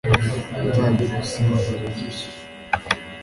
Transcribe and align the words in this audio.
nzajya 0.65 1.05
gusinzira 1.15 1.85
ndushye 1.91 2.27